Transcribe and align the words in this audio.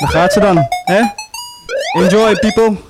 Daar 0.00 0.08
gaat 0.08 0.32
ze 0.32 0.40
dan, 0.40 0.68
hè? 0.84 1.02
Enjoy, 1.92 2.38
people. 2.38 2.89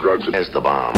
Drugs 0.00 0.26
is 0.34 0.48
the 0.52 0.60
bomb. 0.60 0.94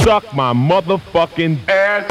Suck 0.00 0.34
my 0.34 0.52
motherfucking 0.52 1.68
ass. 1.68 2.06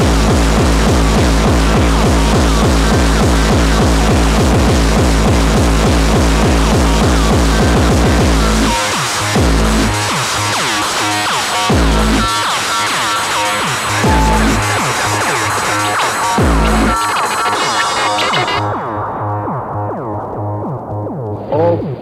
Oh. 21.53 22.01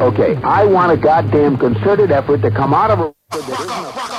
Okay, 0.00 0.36
I 0.42 0.64
want 0.64 0.92
a 0.92 0.96
goddamn 0.96 1.56
concerted 1.58 2.10
effort 2.10 2.42
to 2.42 2.50
come 2.50 2.72
out 2.72 2.90
of 2.90 3.00
a 3.00 4.09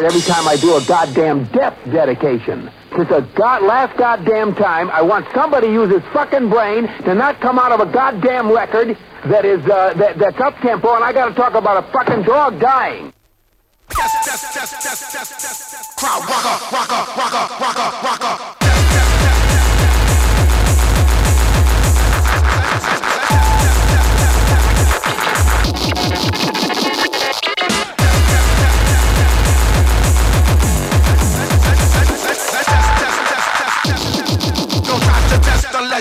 every 0.00 0.20
time 0.22 0.48
I 0.48 0.56
do 0.56 0.76
a 0.76 0.84
goddamn 0.84 1.44
death 1.46 1.76
dedication. 1.90 2.70
It's 2.92 3.10
a 3.10 3.22
god, 3.34 3.62
last 3.62 3.96
goddamn 3.96 4.54
time 4.54 4.90
I 4.90 5.02
want 5.02 5.26
somebody 5.34 5.68
to 5.68 5.72
use 5.72 5.90
his 5.90 6.02
fucking 6.12 6.50
brain 6.50 6.86
to 7.04 7.14
not 7.14 7.40
come 7.40 7.58
out 7.58 7.72
of 7.72 7.80
a 7.80 7.90
goddamn 7.90 8.52
record 8.52 8.96
that 9.26 9.44
is 9.44 9.64
uh, 9.66 9.94
that, 9.94 10.18
that's 10.18 10.40
up 10.40 10.58
tempo, 10.60 10.94
and 10.94 11.04
I 11.04 11.12
got 11.12 11.28
to 11.28 11.34
talk 11.34 11.54
about 11.54 11.84
a 11.84 11.92
fucking 11.92 12.22
dog 12.22 12.60
dying. 12.60 13.12
Crowd 15.96 16.22
rocker, 16.28 16.74
rocker, 16.74 17.20
rocker, 17.20 17.54
rocker, 17.62 18.06
rocker. 18.06 18.71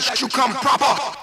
You 0.10 0.28
come 0.28 0.52
proper. 0.54 1.21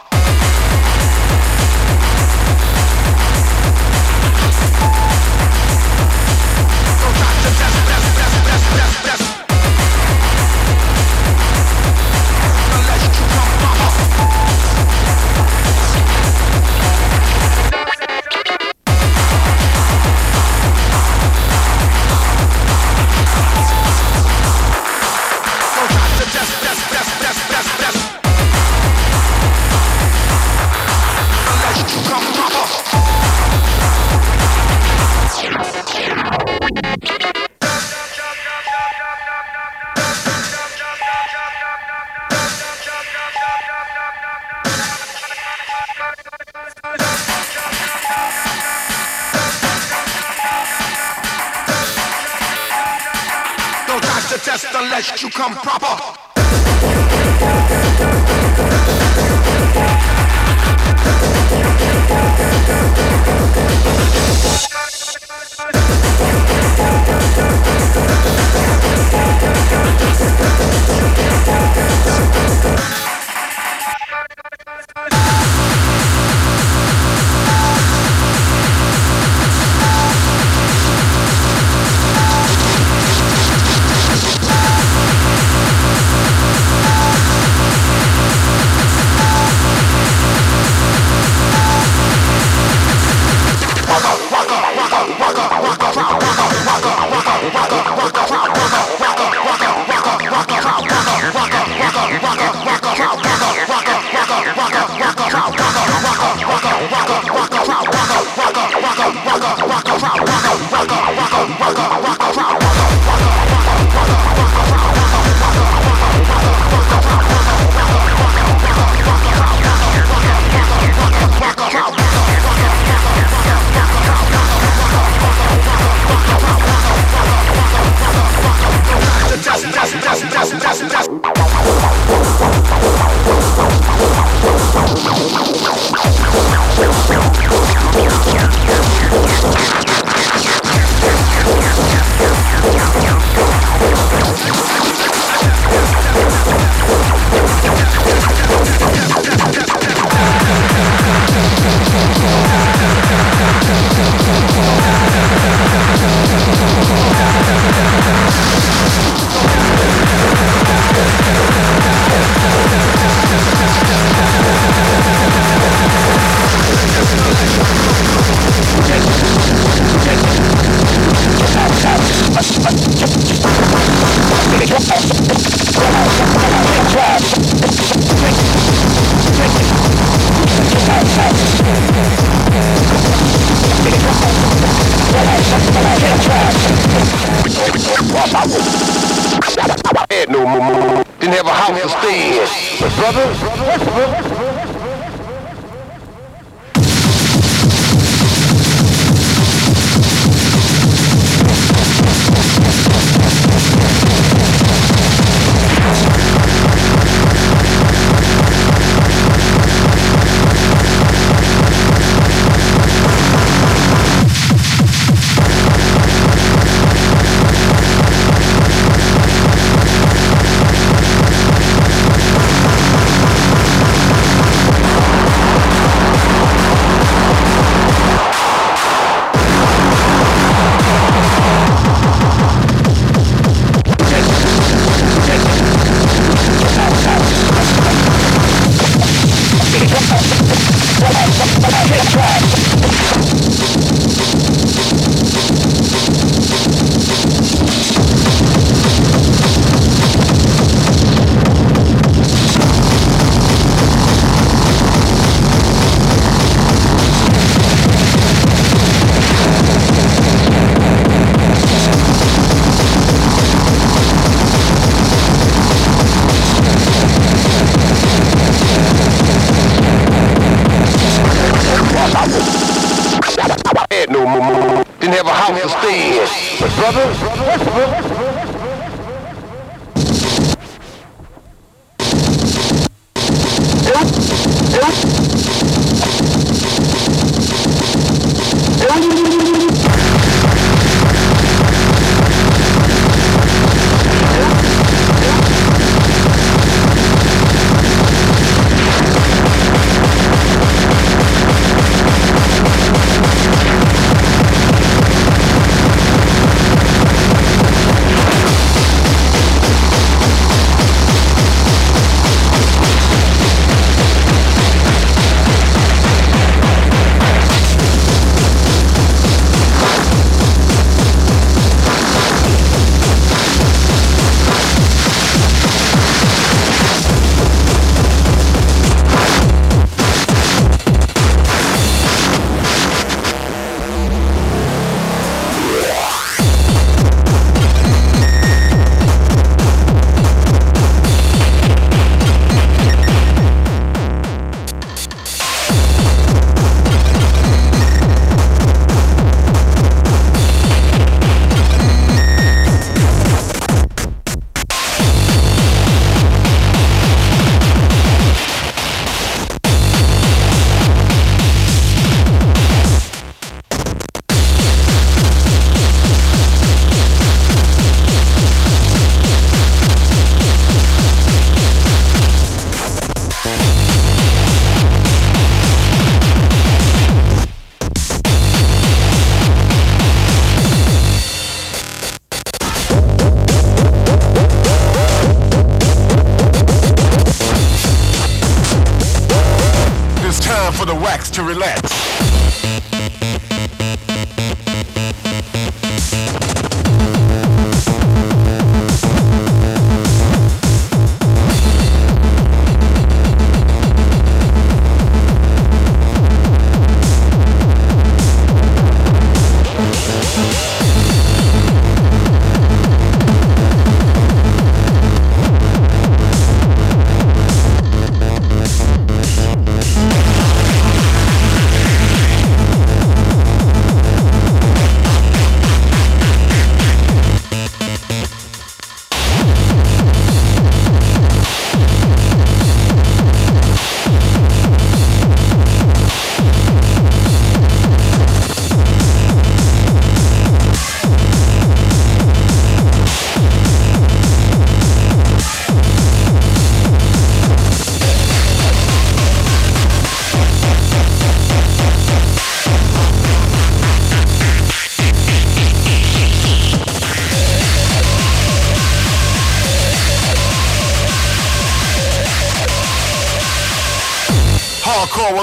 Come 55.38 55.54
proper. 55.54 56.17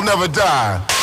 Never 0.05 0.27
die. 0.27 0.94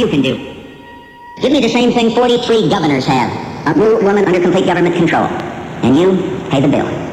You 0.00 0.08
can 0.08 0.22
do. 0.22 0.36
Give 1.42 1.52
me 1.52 1.60
the 1.60 1.68
same 1.68 1.92
thing 1.92 2.14
43 2.14 2.68
governors 2.70 3.04
have. 3.04 3.76
A 3.76 3.78
woman 3.78 4.24
under 4.24 4.40
complete 4.40 4.64
government 4.64 4.96
control. 4.96 5.24
And 5.84 5.96
you 5.96 6.16
pay 6.50 6.60
the 6.60 6.68
bill. 6.68 7.09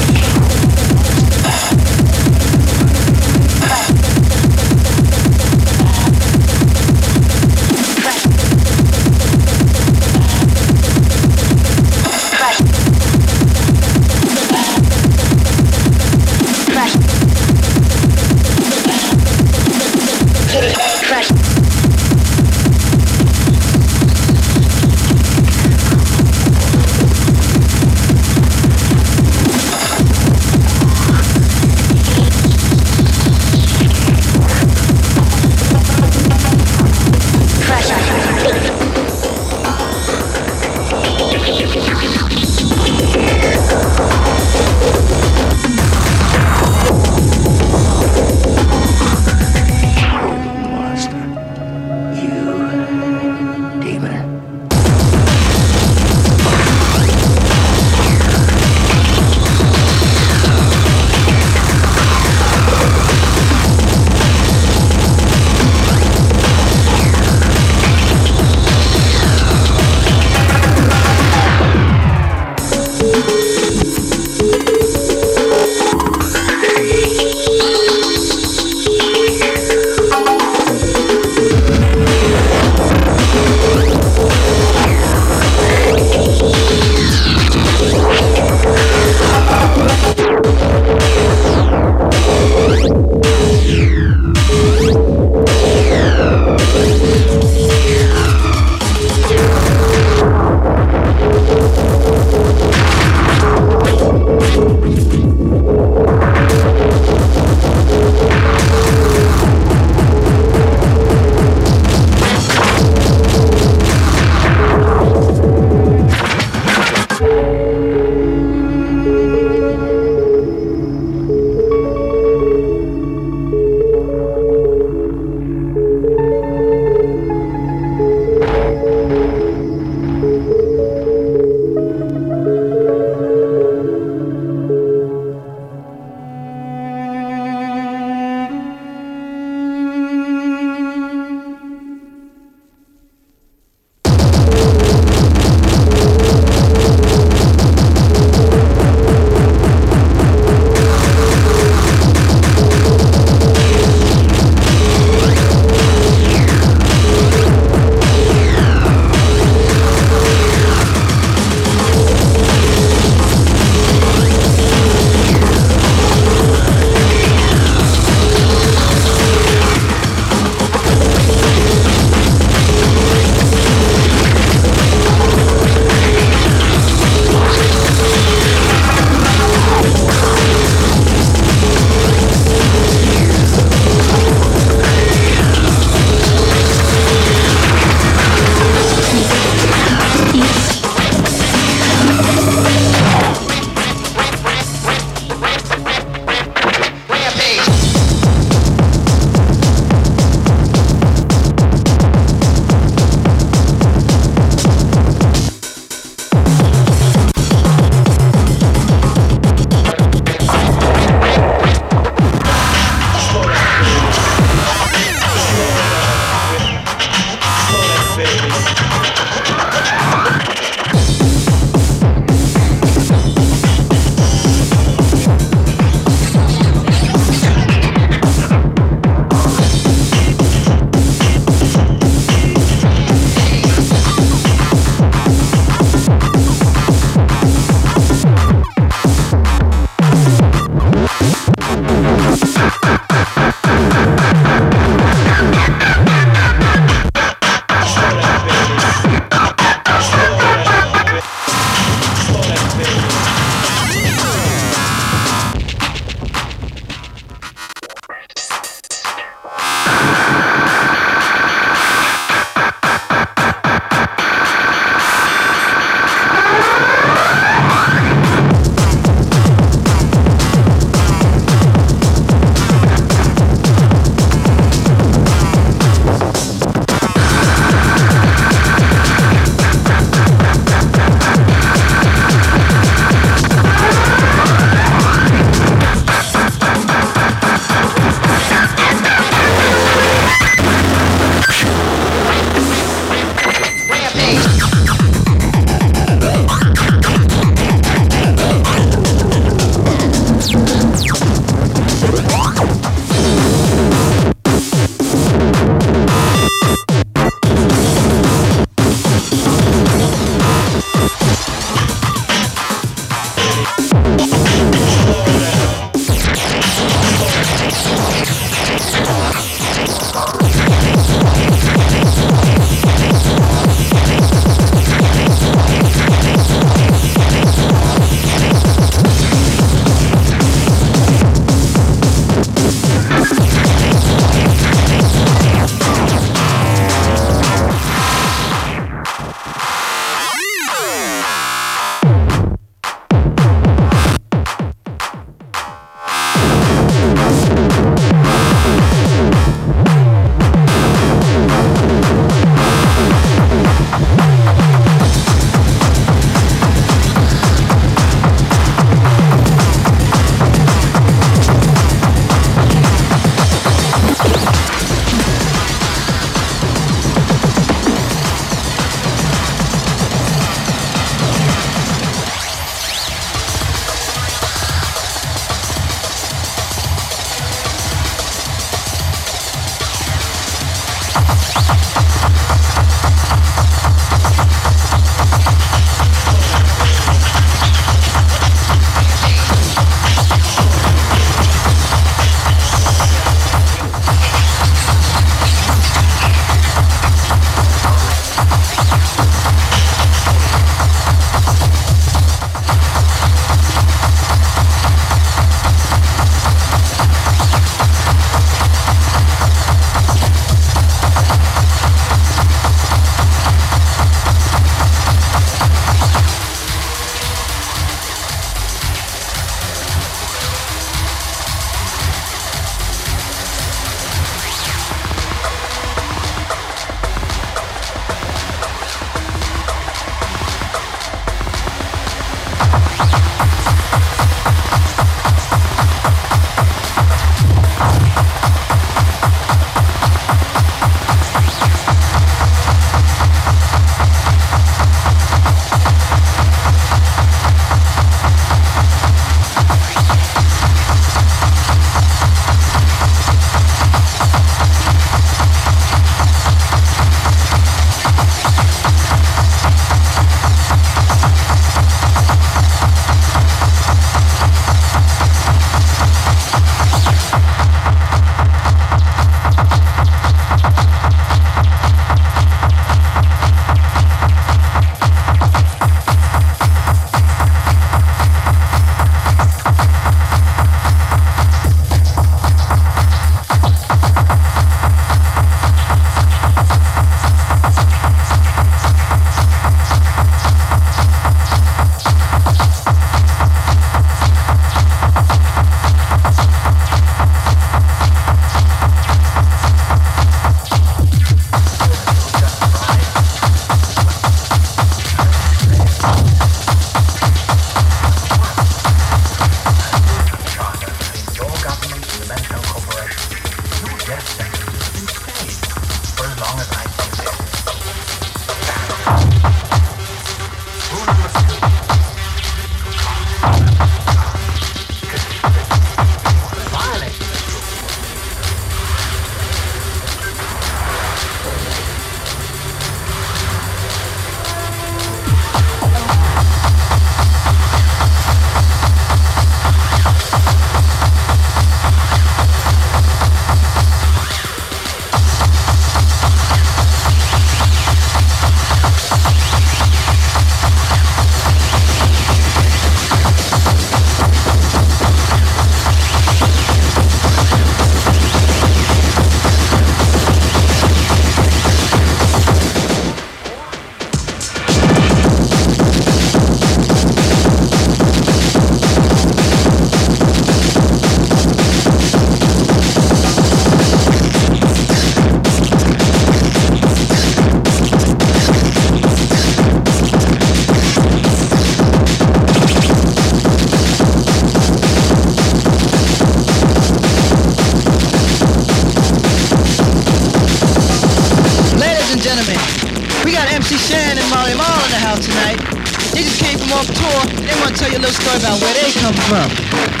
Love 599.11 599.29
Map. 599.29 600.00